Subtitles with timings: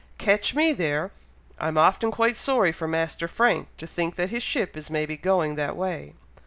[0.17, 1.11] Catch me there!
[1.59, 5.53] I'm often quite sorry for Master Frank, to think that his ship is maybe going
[5.57, 6.13] that way!